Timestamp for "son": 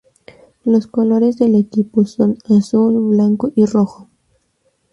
2.05-2.35